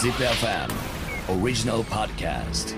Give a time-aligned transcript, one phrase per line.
[0.00, 0.70] Zip FM
[1.28, 2.70] original podcast.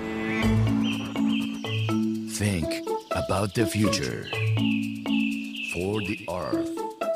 [2.33, 4.27] Think about the future.
[5.72, 6.69] For the earth,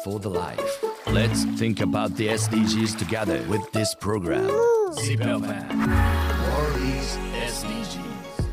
[0.05, 0.85] for the life.
[1.09, 4.47] Let's think about the SDGs together with this program.
[4.93, 5.75] Zip FM
[6.55, 7.19] World's
[7.51, 8.47] SDGs.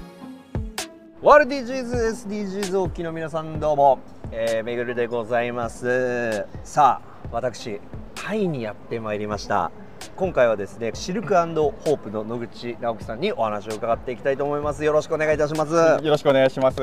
[1.22, 1.96] ワールディジーズ
[2.28, 4.00] SDGs お聞きの皆さんどうも、
[4.32, 7.80] えー、めぐるでございますさあ私
[8.16, 9.72] タイにやってまいりました
[10.16, 14.84] 今回はですねシルクホープの野口直樹さんにお話を伺っていきたいと思います。
[14.84, 15.74] よろしくお願いいたします。
[15.74, 16.80] よろしくお願いします。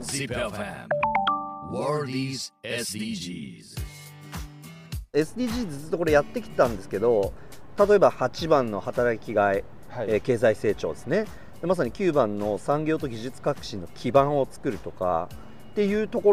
[0.00, 0.86] Zip FM
[1.72, 3.76] World is SDGs.
[5.12, 7.32] SDGs ずっとこれやってきたんですけど
[7.78, 10.06] 例えば8番の働きがい、はい。
[10.08, 11.26] えー経済成長ですね。
[11.60, 15.28] でまさに9番の産業と技術革新の基盤を作るとか
[15.70, 16.32] っていうとこ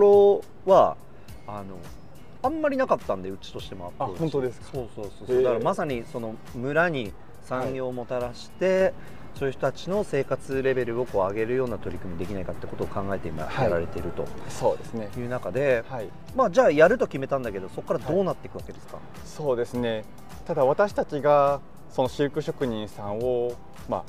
[0.66, 0.98] ろは
[1.46, 1.78] あの
[2.42, 3.94] あんまりなかったんでうちとしても。
[4.00, 4.68] あアプローチ本当ですか？
[4.74, 7.12] そうそうそうだからまさにその村に
[7.44, 8.94] 産業をもたらして、
[9.36, 14.26] そういう人たちの生活レベルをこう上げるような取り組みできないかってことを考えて今はいやられていると。
[14.48, 15.10] そうですね。
[15.18, 16.10] いう中で、はい。
[16.36, 20.06] まあじゃあやると決めたんだけどそこからどうなっていくわけですか、そうですね。
[20.46, 23.54] ただ私たちがそのシルク職人さんを
[23.88, 24.04] まあ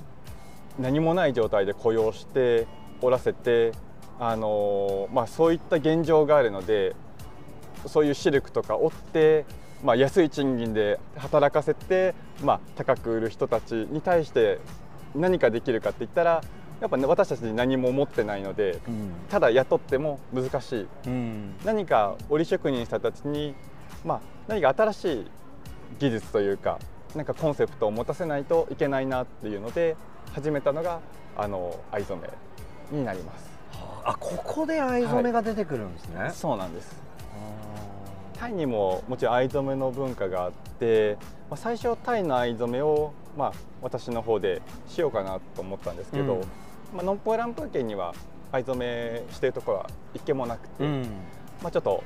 [0.78, 2.66] 何もない状態で雇用して
[3.02, 3.72] おらせて、
[4.18, 6.94] あのまあそういった現状があるので、
[7.86, 9.44] そういうシルクとか織って。
[9.82, 14.58] まあ、安い賃金で働かせて、まあ、高く売る人たちに対して
[15.14, 16.44] 何かできるかって言ったら
[16.82, 19.12] やっぱ、ね、私たちに何も持ってないのでうん。
[19.30, 20.86] ただ雇っても難しい。
[21.06, 21.54] うん。
[21.64, 23.54] 何か織職人さんたちに、
[24.04, 25.26] まあ、何か新しい
[25.98, 26.78] 技術というか
[27.14, 29.96] なんかコンセプトを持たせないといけないなっていうので
[30.34, 31.00] 始めたのが
[31.36, 32.20] あの藍染
[32.92, 33.50] めになります。
[34.04, 37.09] あここで藍染めが出てくるんですね、そうなんです
[38.40, 41.18] タイにももちろん藍染めの文化があって、
[41.50, 46.40] まあ、最初タイの藍染めを、まあ、私の方でしようかなと思ったんですけど、うん。
[46.94, 48.14] まあ、ノンポーランプー県には
[48.50, 51.02] 藍染めしてるところは一軒もなくて、うん。
[51.62, 52.02] まあ、ちょっと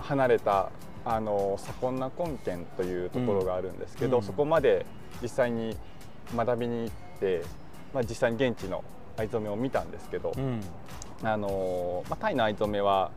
[0.00, 0.70] 離れた
[1.06, 4.22] あのサコンナコン県というところがあるんですけど、うん。
[4.22, 4.84] そこまで
[5.22, 5.78] 実際に
[6.36, 7.42] 学びに行って、
[7.94, 8.84] まあ、実際に現地の
[9.16, 10.60] 藍染めを見たんですけど、うん。
[11.22, 13.10] あのまあ、タイの藍染めは、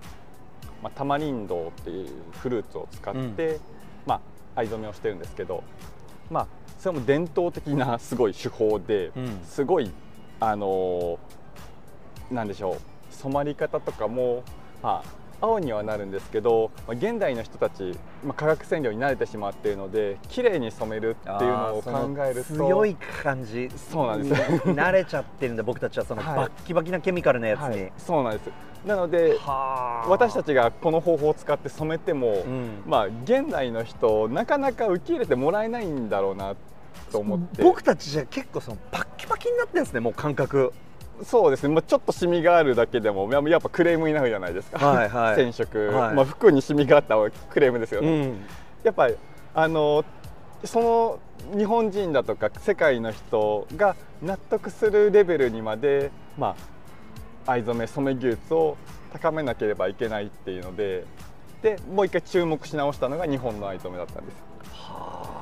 [0.83, 3.59] まあ、タマリンドっていうフルーツを使って、
[4.05, 4.15] ま
[4.55, 5.63] あ、藍染めをしてるんですけど、
[6.29, 9.39] まあ、それも伝統的な すごい手法で、うん。
[9.45, 9.89] すごい
[10.41, 11.17] あの
[12.29, 14.43] なんでしょう染まり方とかも、
[14.81, 23.69] まあ、青にはなるんですけど、まあ、現代の人たち、まあ、化学染料に慣れてしまっているので綺麗に染めるっていうのを考えると強い感じ。
[23.75, 24.41] そうなんです。
[24.65, 26.35] う ん慣れちゃってるんだ僕たちはそのはい。
[26.37, 28.49] バッキバキなケミカルなやつに、はい、そうなんです。
[28.85, 30.09] なのではあ。
[30.09, 32.83] 私たちがこの方法を使って染めても、うん。
[32.85, 36.55] まあ現代の人なかなか受け入れてもらえないんだろうな
[37.11, 37.63] と思って。
[37.63, 40.71] 僕たちじゃ結構そのバッキバキになってるんですねもう感覚
[41.23, 45.35] そうですね、まあ、ちょっとシミがあるだけでもややっぱクレームになるじゃないですか、はいはい。
[45.41, 46.15] 染色、はい。
[46.15, 48.45] まあ、服にシミがあったらクレームですよね、ん。
[48.83, 49.15] やっぱり
[49.53, 50.03] あの
[50.63, 51.19] その
[51.57, 56.55] 日本人だとか世界の人が納得するレベルにまで、ま
[57.45, 58.77] あ、藍染め染め技術を
[59.11, 61.05] 高めなければいけないっていうので
[61.61, 64.35] でもう一回注目し直したのが日本の藍染めだったんです
[64.71, 65.32] はあ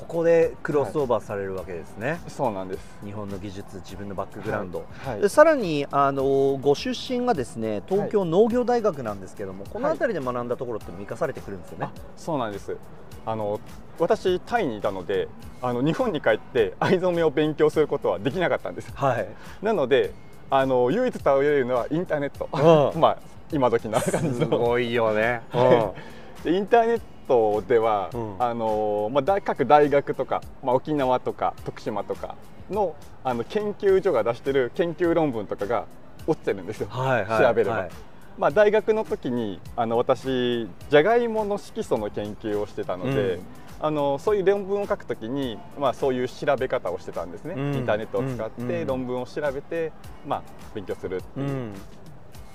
[0.00, 2.80] ここでクロスオーバーされるわけですね、そうなんです。
[3.04, 5.08] 日本の技術自分のバックグラウンド、はい。
[5.14, 11.86] はいでさらにあのご出身がですね東京農業大学なんですけども、この辺りで学んだところっても生かされてくるんですよね。
[11.86, 12.76] あ、そうなんです。
[13.24, 13.60] あの
[13.98, 15.28] 私タイにいたので
[15.62, 18.92] あの日本に帰って藍染めを勉強することはできなかったんです。
[18.94, 19.28] はい。
[19.62, 20.12] なので
[20.50, 22.48] あの唯一頼れるのはインターネット。
[22.52, 23.00] うん。
[23.00, 23.18] まあ
[23.52, 24.58] 今時な感じの。
[24.58, 25.42] ごいよね、
[26.42, 28.36] でインターネットでは、うん。
[28.38, 32.36] あのまあ、大各大学とか、まあ、沖縄とか徳島とか
[32.70, 32.94] の
[33.24, 35.86] あの研究所が出してる研究論文とかが
[36.26, 37.90] 落ちてるんですよ、はいはい調べれば、はい
[38.38, 43.42] まあ、大学の時にあの私じゃがいもの色素の研究をしてたので、うん。
[43.78, 47.74] あのそういう論文を書くときに、まあ、そういう調べ方をしてたんですね、うん。
[47.74, 48.64] インターネットを使っうん。
[48.64, 48.68] うん。
[48.68, 49.92] て論文を調べて、
[50.26, 50.42] まあ、
[50.74, 51.74] 勉強するっていう、うん。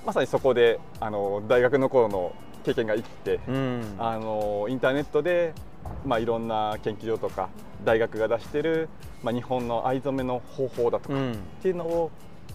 [0.06, 3.96] まさにそこであの大学の頃の経験が生きて、うん。
[3.98, 5.54] あのインターネットで、
[6.06, 7.50] まあ、いろんな研究所とか
[7.84, 8.90] 大学が出してる、
[9.24, 11.38] まあ、日本の藍染めの方法だとかっうん。
[11.62, 12.12] ていうのを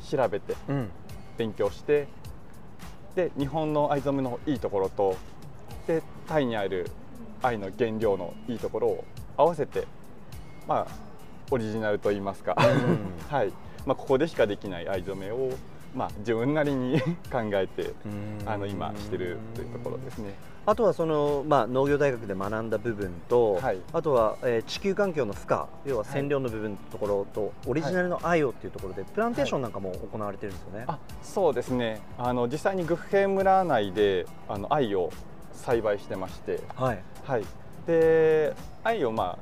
[0.08, 0.90] 調べてうん。
[1.36, 2.06] 勉強して
[3.14, 5.16] で日本の藍染めのいいところと
[5.86, 6.90] でタイにある
[7.42, 9.04] 藍の原料のいいところを
[9.36, 9.86] 合わせて、
[10.66, 11.06] まあ、
[11.50, 12.56] オリジナルといいますか、
[13.28, 13.52] はい。
[13.84, 15.50] まあ、ここでしかできない藍染めを、
[15.96, 17.00] まあ、自分なりに
[17.32, 17.92] 考えて
[18.44, 20.34] あの今してるというところですね。
[20.66, 23.78] あとはその、まあ、農業大学で学んだ部分と、はい。
[23.92, 30.84] あとは、えー地球環境の負荷要は染料の部分のところと、オリジナルの愛をっていうところでプランテーションなんかも行われてるんですよね。
[30.88, 32.00] あそうですね。
[32.18, 35.10] あの実際にグフヘ村内であの藍を
[35.52, 37.44] 栽培してまして、はい、はい、
[37.86, 38.52] で
[38.82, 39.38] 藍をまあ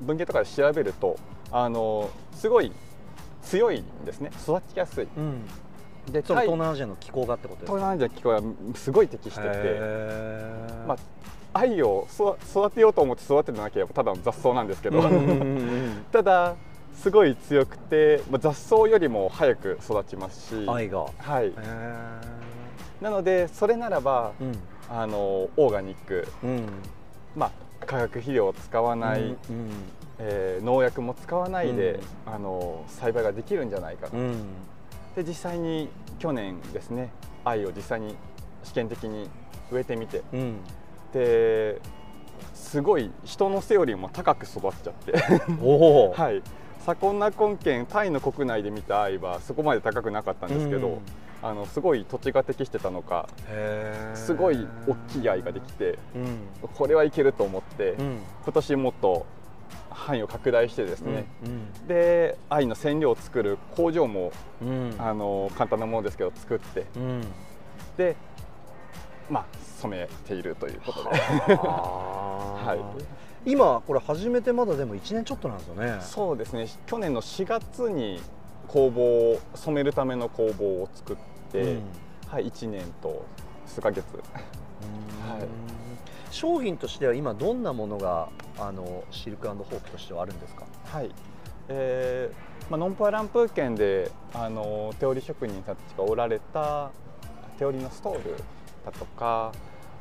[0.00, 1.16] 文献とかで調べると
[1.50, 2.72] あのすごい
[3.42, 4.30] 強いんですね。
[4.42, 5.08] 育ちやすい。
[5.16, 5.42] うん、
[6.10, 7.76] で東東南アジアの気候がってことですか？
[7.76, 8.42] 南アジアの気候が
[8.76, 9.80] すごい適してて。
[10.86, 10.96] まあ
[11.56, 16.56] 藍を育育てようと思って育ててなければただの雑草なんですけど、うんうんうんうん ただ
[16.96, 21.06] すごい強くて、まあ、雑草よりも早く育ちますし、愛が。
[21.18, 21.46] はい。
[21.48, 21.52] へ、
[23.00, 24.54] なのでそれならばーうん。
[24.90, 26.66] あのオーガニック、うん。
[27.36, 29.36] まあ、化学肥料を使わない、うん
[30.18, 32.32] えー農薬も使わないで、うん。
[32.34, 34.34] あの栽培ができるんじゃないかな、うん
[35.16, 35.88] で実際に
[36.18, 37.10] 去年ですね
[37.44, 38.16] 藍を実際に
[38.62, 39.28] 試験的に
[39.70, 40.56] 植えてみてうん。
[41.12, 41.80] で
[42.52, 45.12] すごい人の背よりも高く育っちゃって。
[46.16, 46.42] はい。
[46.80, 50.98] サコンナコン県タイの国内で見た藍はそこまで高くなかったんですけど、うん。
[51.42, 53.28] あのすごい土地が適してたのか
[54.14, 56.38] すごい大きい藍ができてうん。
[56.74, 58.18] これはいけると思って、うん。
[58.44, 59.26] 今年もっと
[60.04, 64.94] 範囲を拡大してですね、うんで藍の染料を作る工場もうん。
[64.98, 67.22] あの簡単なものですけど作ってうん。
[67.96, 68.16] で
[69.30, 69.44] まあ
[69.80, 71.10] 染めているということで。
[71.56, 72.76] は
[73.46, 75.98] 今これ始めてまだでも1年ちょっとなんですよね。
[76.00, 76.66] そうですね。
[76.86, 78.20] 去年の4月に
[78.68, 81.16] 工房を染めるための工房を作っ
[81.52, 81.82] て、うん。
[82.28, 83.24] はい、1年と
[83.66, 84.04] 数ヶ月。
[84.14, 85.30] うん。
[85.30, 85.73] はい
[86.34, 88.28] 商品としては今どんなものが
[88.58, 90.66] あのシルクホープとしてはあるんですか？
[90.84, 91.10] はい。
[91.68, 96.90] えーまあ、ノンパランプー県であの手織り職人たちがおられた
[97.58, 98.36] 手織りのストール
[98.84, 99.52] だとか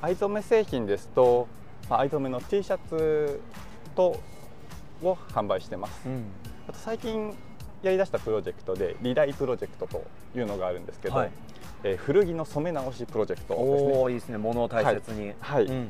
[0.01, 1.47] 藍染め製品ですと、
[1.87, 3.39] まあ、藍染めの T シャツ
[3.95, 4.19] と
[5.03, 6.01] を販売してます。
[6.07, 6.25] うん。
[6.67, 7.33] あと最近
[7.83, 10.03] やりだしたプロジェクトで redye プロジェクトと
[10.35, 11.31] いうのがあるんですけど、はい。
[11.83, 13.93] えー古着の染め直しプロジェクトですね。
[13.93, 14.37] おおいいですね。
[14.37, 15.33] 物を大切に。
[15.39, 15.89] はい、うん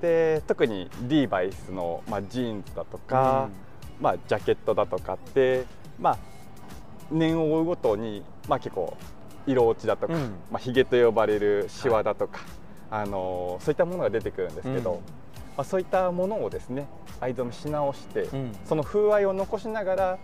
[0.00, 3.48] で特にリーバイスの、まあ、ジーンズだとか、
[4.00, 5.64] まあ、ジャケットだとかって、
[5.98, 6.18] まあ、
[7.10, 8.96] 年を追うごとに、まあ、結構
[9.46, 10.20] 色落ちだとか、うん。
[10.50, 12.40] まあ、ヒゲと呼ばれるシワだとか、
[12.90, 14.98] あのそういったものが出てくるんですけど、うん。
[14.98, 15.02] ま
[15.58, 16.86] あ、そういったものをですね
[17.20, 18.52] 藍染めし直して、うん。
[18.64, 20.18] その風合いを残しながら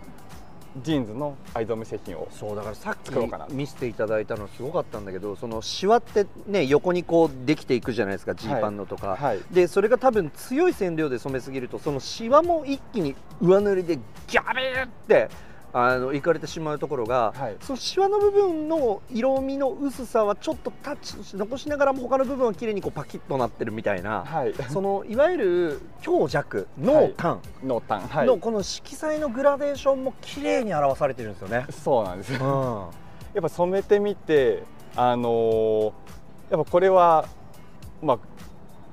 [0.81, 9.39] ジーンズの藍染め製品をそうだからさっき見せていただいたのすごかったんだけどそのシワってね横にこうできていくじゃないですかジーパンのとか、はい。
[9.51, 13.97] でそれが多分強い染料で染めすぎるとそのシワも一気に上塗りで
[14.27, 15.29] ギャビーって
[15.75, 17.57] あのいかれてしまうところが、はい。
[17.59, 31.65] そのシワの部分の色味の薄さはちょっとタッチ残しながらも他の部分は綺麗にこうパキッとなってるみたいな、はい、そのいわゆる強弱濃淡のこの色彩のグラデーションも綺麗に表されてるんですよね。
[31.71, 32.39] そうなんですよ。
[32.39, 33.33] うん。
[33.33, 34.63] やっぱ染めてみて
[34.95, 35.93] あのー
[36.51, 37.27] やっぱこれは
[38.03, 38.19] まあ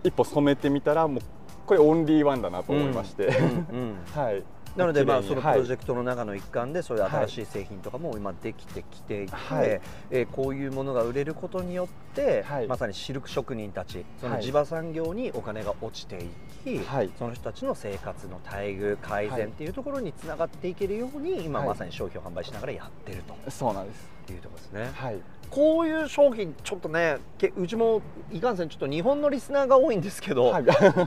[0.03, 1.23] 一歩染めてみたらもう
[1.67, 3.97] これオンリーワンだなと思いまして、うんうん。
[4.17, 4.43] はい
[4.77, 9.81] なので、まあ、そのプロジェクトの中の一環で、そういう新しい製品とかも今できてきていて、はい。
[10.11, 12.67] えーこういうものが売れることによって、はい。
[12.67, 14.43] まさにシルク職人たち、そのはい。
[14.43, 16.29] 地場産業にお金が落ちてい
[16.65, 17.11] き、はい。
[17.19, 21.69] その人たちの生活の待遇、改はい善っていうところにつながっていけるように、今はい。
[21.69, 23.51] まさに商品を販売しながらやってると。
[23.51, 24.11] そうなんです。
[24.33, 24.91] いうところですね。
[24.95, 25.17] はい。
[25.51, 30.65] こういう商品、ちょっとね、けうちもいかんせん、ちょっと日本のリスナーが多いんですけど、はい。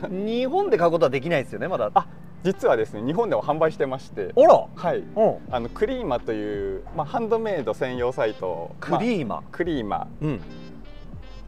[0.09, 1.89] 日本で買うことはできないですよね、まだ。
[1.93, 2.05] あ
[2.43, 4.33] 実はですね日本でも販売してまして
[4.75, 4.99] はい。
[4.99, 9.43] うん、あのクリーマという、まあ、ハンドメイド専用サイトクまあリーマ。
[9.51, 10.41] クリーマうん。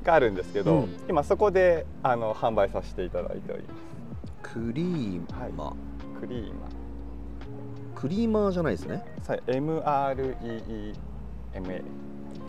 [0.04, 0.96] があるんですけど、うん。
[1.10, 3.74] 今そこであの販売させていただいておりま
[4.42, 5.22] クリー
[5.54, 5.76] マ、す
[6.22, 6.54] クリーマ。
[7.96, 9.04] クリーマーじゃないですね。
[9.22, 10.94] さ MREEMA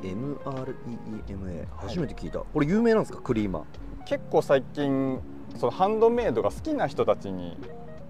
[0.03, 3.65] MREEMA 初めて聞いた、これ有名なんですかクリーマー。
[4.05, 5.19] 結構最近
[5.57, 7.57] そのハンドメイドが好きな人たちに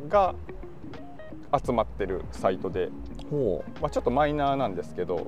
[0.09, 0.35] が
[1.65, 2.91] 集まってるサイトで、
[3.31, 5.27] ほまあ、ちょっとマイナーなんですけど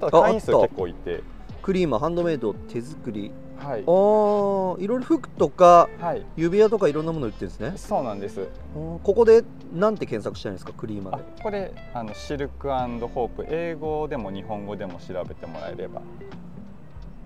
[0.00, 1.14] たあだ会員数結構いて。
[1.16, 1.24] う
[1.62, 3.32] クリーマーハンドメイド手作り。
[3.58, 3.80] はい。
[3.80, 6.24] あーいろいろ服とかはい。
[6.36, 7.72] 指輪とかいろんなもの売ってるんですね。
[7.76, 8.46] そうなんです。
[8.74, 9.42] ここで
[9.74, 10.72] なんて検索したんですか？
[10.72, 16.02] クリーマーあでこれあのシルクホープ英語でも日本語でも調べてもらえれば。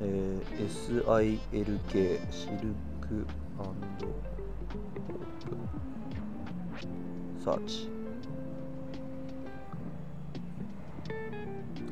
[0.01, 0.41] えー
[1.53, 2.57] SILK シル
[3.03, 3.27] ク
[3.59, 3.67] ホー
[3.99, 4.07] プ
[7.45, 7.89] サーチ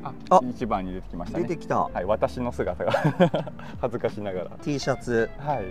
[0.03, 0.39] ああ。
[0.49, 1.43] 一番に出てきましたね。
[1.43, 2.91] 出てきた、はい私の姿が。
[3.81, 4.49] 恥ずかしながら。
[4.61, 5.29] T シャツ。
[5.37, 5.65] はい。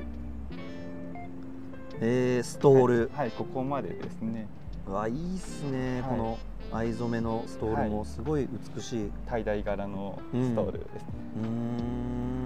[2.00, 4.46] えー、ストール、はい、ここまでですね。
[4.86, 6.10] うわいいっすね、はい。
[6.10, 6.38] この
[6.72, 8.06] 藍染めのストールもはい。
[8.06, 12.37] すごい美しい、う tie dye 柄のストールですね、ーん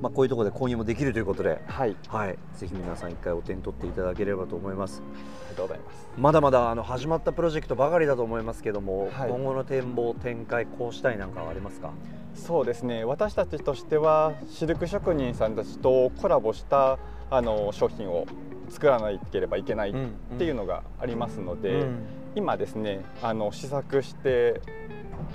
[0.00, 1.60] まあこういうところで購入もできるということで。
[1.66, 1.96] はい。
[2.08, 2.38] はい。
[2.54, 5.02] ぜひ皆さん一回お手に取っていただければと思います。
[5.02, 6.08] ありがとうございます。
[6.16, 9.30] まだまだあの始まったプロジェクトばかりだと思いますけども、はい。
[9.30, 11.92] 今後の展望展開こうしたいなんかはありますか？
[12.34, 13.04] そうですね。
[13.04, 16.98] 私たちとしてはシルク職人さんたちとコラボした
[17.30, 18.26] あの商品を
[18.70, 19.94] 作らなければいけないっ
[20.38, 21.98] ていうのがありますので、うん。
[22.36, 24.60] 今ですねあの試作して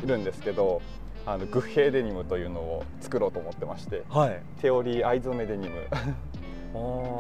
[0.01, 0.81] いるんですけど
[1.25, 4.41] あのグッヘイデニムというのを作ろうと思ってましてはい。
[4.61, 5.81] テオリー藍染めデニム。
[5.89, 5.97] だ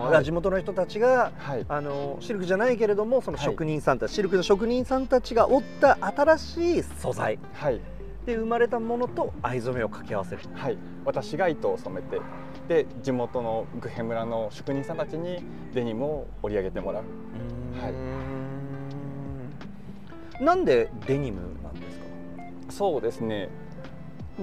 [0.09, 1.65] から地元の人たちがはい。
[1.67, 3.45] あのシルクじゃないけれどもそのはい。
[3.45, 7.39] 職人さんたち、シルクの職人さんたちが織った新しい素材。
[7.53, 7.81] はい。
[8.25, 10.41] で生まれたものと藍染めを掛け合わせる。
[10.53, 10.77] はい。
[11.05, 12.19] 私が糸を染めて
[12.67, 15.43] で地元のグヘ村の職人さんたちに
[15.73, 17.03] デニムを織り上げてもらう。
[17.81, 17.89] は
[20.41, 20.43] い。
[20.43, 22.05] なんでデニムなんですか？
[22.71, 23.47] そうですね。
[23.47, 23.64] まあ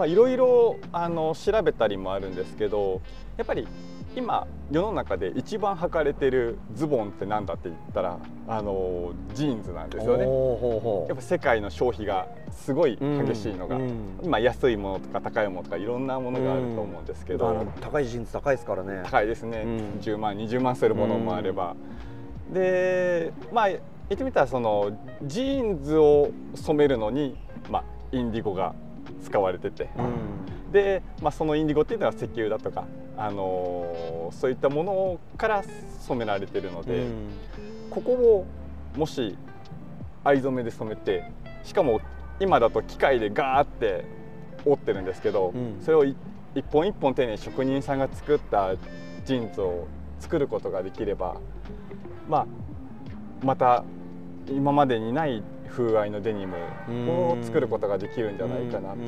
[0.06, 3.00] いろいろあの調べたりもあるんですけど
[3.36, 3.66] やっぱり
[4.14, 11.08] 今世の中で一番履かれてるズボンって何だって言ったらあのジーンズなんですよね。
[11.08, 14.20] やっぱ世界の消費がすごい激しいのが、うんうん。
[14.22, 19.00] 今安いものとか高いものとかいろんなものがあると思うんですけど、あの高いジーンズ高いですからね。
[19.04, 19.78] 高いですね、うん。
[20.00, 21.74] 10万20万するものもあれば、
[22.52, 23.78] でまあ言
[24.14, 24.90] ってみたらその
[25.22, 27.38] ジーンズを染めるのに、
[27.70, 28.74] まあ、インディゴが
[29.22, 30.02] 使われてて、う
[30.68, 30.72] ん。
[30.72, 32.84] で、まあ、そのインディゴっていうのは石油だとか、
[33.16, 35.62] あのーそういったものから
[36.00, 37.06] 染められてるので、
[37.90, 38.46] ここを
[38.96, 39.36] もし
[40.24, 41.24] 藍染めで染めて
[41.64, 42.00] しかも
[42.40, 44.04] 今だと機械でガーって
[44.64, 45.80] 織ってるんですけど、うん。
[45.82, 46.16] それをい
[46.54, 48.74] 一本一本丁寧に職人さんが作った
[49.24, 49.86] ジーンズを
[50.20, 51.36] 作ることができれば、
[52.28, 52.46] まあ、
[53.44, 53.84] また
[54.48, 56.56] 今までにない風合いのデニム
[57.08, 58.90] を作ることができるんじゃないかな。
[58.90, 59.02] とうん。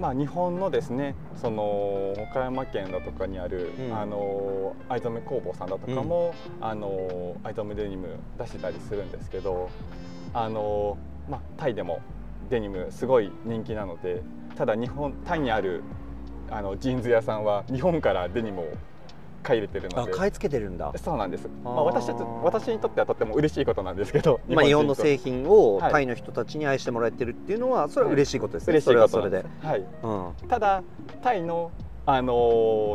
[0.00, 3.94] まあ、日本のですねその岡山県だとかにある、うん。
[3.94, 9.68] あの藍染め工房さんだとかも、あの藍染めデニム出してたりするんですけど
[10.32, 10.96] あの、
[11.28, 12.00] まあ、タイでも
[12.48, 14.22] デニムすごい人気なので
[14.56, 15.82] ただ日本タイにある
[16.50, 18.64] あのジーンズ屋さんは日本からデニムを
[19.42, 20.12] 買い入れてるので。
[20.12, 20.92] あ買い付けてるんだ。
[20.96, 25.92] そうなんです、まあ私たち私にとってはとっても嬉しいことなんですけどまあ、日本の人製品をはい。
[25.92, 30.48] タイの人たちに愛してもらえてるっていうのはそれは嬉しいことですね、嬉しいそれはそれで、はい、うん。
[30.48, 30.82] ただ
[31.22, 31.70] タイの、
[32.06, 32.34] あの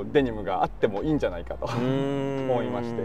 [0.05, 3.03] ーデニムがあってもいいんじゃないかと思思いまして。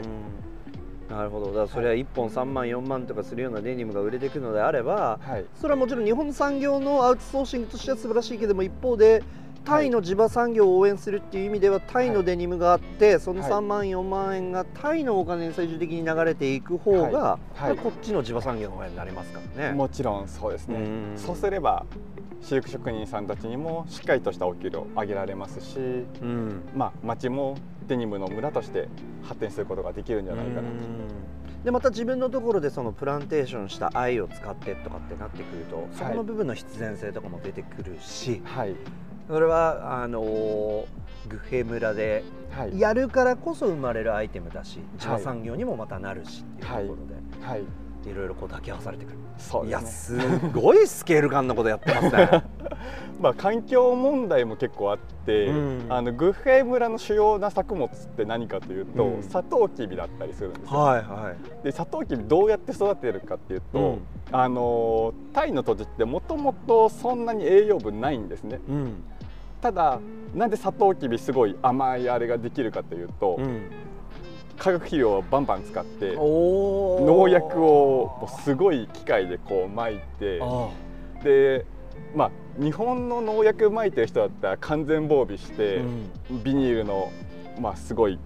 [1.10, 1.46] なるほど。
[1.48, 5.44] だからそれは1本3万4万とかするようなデニムが売れていくのであればはい。
[5.60, 9.22] それはもちろん日本の産業のアウトソーシングとしては素晴らしいけども一方で
[9.64, 17.38] タイの地場産業を応援するっていう意味ではタイのデニムがあってそのはい3万4万円がタイのお金に最終的に流れていく方が、
[17.82, 19.74] こっちの地場産業の応援になりますからね。
[19.74, 20.76] もちろんそうですね。
[20.76, 21.12] うん。
[21.16, 21.84] そうすれば
[22.40, 26.62] シルク職人さんたちにもしっかりとしたお給料を上げられますし、うん。
[26.74, 28.88] まあ、町もデニムの村として
[29.22, 30.74] 発展することができるんじゃないかなと。
[31.64, 38.74] でまた自分のところでそのプランテーションした藍を使ってとかってなってくるとそこの部分の必然性とかも出てくるし、はい、
[39.28, 40.86] それはあのー
[41.28, 47.62] グッヘ村ではい、やるからこそ生まれるアイテムだし地場産業にもまたなるしっていうところで、はい、
[48.10, 50.38] い、ろいろこう抱き合わされてくる、そういですやね。
[50.38, 52.44] すごいスケール感のことやってますね。
[53.20, 55.86] まあ環境問題も結構あって、うん。
[55.88, 59.22] あのグッヘイ村の主要な作物って何かというと、うん。
[59.22, 60.78] サトウキビだったりするんですよ。
[60.78, 61.64] はいはい。
[61.64, 63.98] でサトウキビどうやって育てるかっていうと、うん。
[64.30, 68.60] あのタイの土地ってもともとそんなに栄養分ないんですね。
[68.68, 69.04] うん
[69.62, 70.00] ただ
[70.34, 73.70] なんでサトウキビすごい甘いあれができるかというと、うん。
[74.58, 80.68] 化学肥料をバンバン使って農薬をすごい機械でこう撒いてあ。
[81.24, 81.64] で
[82.14, 82.30] まあ
[82.62, 85.76] 日本の農薬撒いてる人だったら完全防備して、
[86.30, 86.42] うん。
[86.42, 87.10] ビニールの
[87.60, 88.18] まあすごい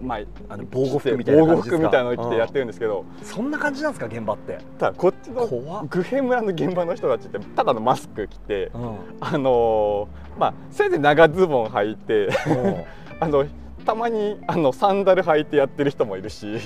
[0.00, 3.04] まああの防護服みたいな防護服みたいなの着てやってるんですけど。
[3.22, 4.58] そんな感じなんですか現場って？
[4.78, 8.96] ただこっちのグヘ村の現場の人たちってただのマスク着てうん。
[9.20, 12.86] あのーまあせいぜい長ズボン履いても
[13.20, 13.44] あの
[13.84, 16.46] たまにあのサンダル履いてやってる人もいるし。
[16.46, 16.60] う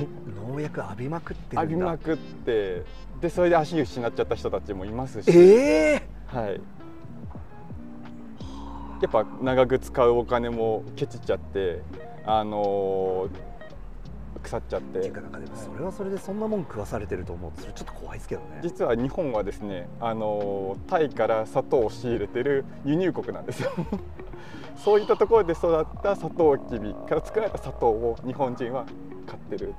[0.52, 2.82] 農薬浴びまくって浴びまくって
[3.20, 6.60] でそれで足失っちゃった人たちもいますし、ええはい、
[9.00, 11.80] やっぱ長く使うお金もケチっちゃって、
[12.26, 13.54] あのー
[14.44, 18.60] 腐っちゃっっていうかなんかでもそれはそれでそんなもん食わされてると思うとそれちょっと怖いですけどね。
[18.62, 23.72] 実は日本はですね、あのータイから砂糖を仕入れてる輸入国なんですよ。
[24.76, 28.84] そういったところで育ったサトウキビから作られた砂糖を日本人は
[29.26, 29.74] 買ってる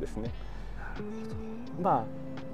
[0.00, 0.30] ですね。
[1.80, 2.04] まあ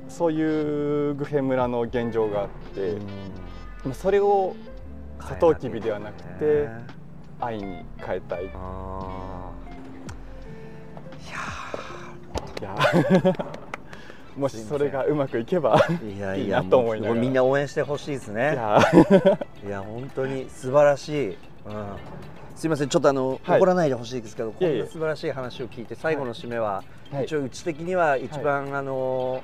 [0.08, 2.96] そういうグフェ村の現状があって、
[3.84, 4.54] まあそれを
[5.20, 6.68] サトウキビではなくて
[7.40, 8.44] 愛に変えたい。
[8.46, 9.50] いあ
[12.62, 12.74] や
[14.36, 18.80] もしそれがうまくいけばーいやいやと思いなみんな応援してほしいですいねや
[19.66, 21.36] いや 本当に素晴らしい、うん、
[22.54, 23.58] すいませんちょっとあの、はい。
[23.58, 27.24] 怒らないでほしいですけどこんな素晴らしい話を聞いて最後の締めは、はい。
[27.24, 29.42] 一応うち的には一番、あの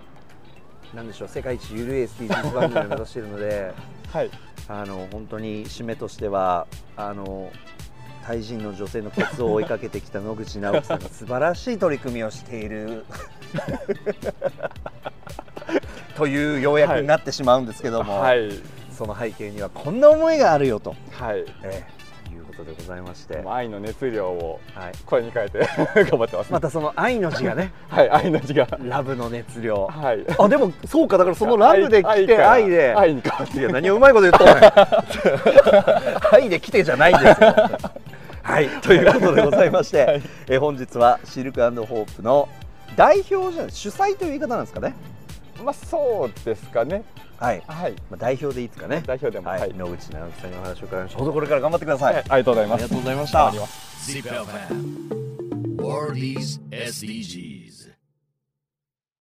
[0.94, 3.72] なんでしょう世界一ゆるい SDGs 番組を目指しているので
[4.12, 4.30] はい。
[4.68, 7.50] あの本当に締めとしてはあの
[8.26, 13.04] タイ人の女性のケツを追いかけてきた野口直樹さんが素晴らしい取り組みをしている。
[16.16, 18.50] という要約になってしまうんですけども、はい。
[18.96, 21.44] その背景にはこんな思いがあるよと、はい。
[21.62, 22.02] ええ。
[22.32, 25.58] いうことでございまして、愛の熱量をはい、これに変えて
[26.10, 27.72] 頑張ってます、またその愛の字がね。
[27.88, 28.66] はい愛の字が。
[28.80, 29.86] ラブの熱量。
[29.86, 30.24] はい。
[30.38, 31.18] あでもそうか。
[31.18, 32.94] だからそのラブで来て愛で。
[32.94, 33.66] 愛に変わって。
[33.68, 34.72] 何をうまいこと言っとんねん
[36.32, 37.54] 愛で来てじゃないんですよ
[38.42, 38.68] はい。
[38.82, 40.22] ということでございまして、はい。
[40.48, 42.48] え本日はシルクホープの
[42.96, 44.94] 代表じゃない主催という言い方なんですかね。
[45.64, 47.04] まあそうですかね。
[47.38, 47.92] はい、はい。
[48.08, 49.02] まあ、代表でいいですかね。
[49.04, 49.48] 代表でも。
[49.48, 49.74] はい、はい。
[49.74, 52.84] 野口直樹さんにお話を伺いましたほどこれから頑張ってください、はいありがとうございます。
[52.84, 53.52] ありがとうございました